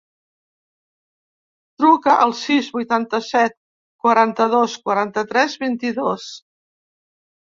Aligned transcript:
Truca 1.81 2.13
al 2.23 2.33
sis, 2.39 2.69
vuitanta-set, 2.77 3.55
quaranta-dos, 4.05 4.77
quaranta-tres, 4.89 5.59
vint-i-dos. 5.65 6.27